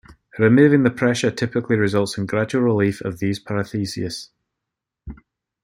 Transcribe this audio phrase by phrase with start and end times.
[0.39, 4.29] Removing the pressure typically results in gradual relief of these paresthesias.